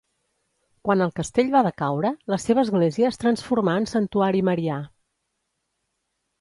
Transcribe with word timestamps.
Quan 0.87 1.03
el 1.05 1.11
castell 1.19 1.51
va 1.57 1.61
decaure, 1.67 2.11
la 2.35 2.41
seva 2.45 2.65
església 2.69 3.11
es 3.13 3.21
transformà 3.27 3.79
en 3.85 3.89
santuari 3.95 4.45
marià. 4.51 4.81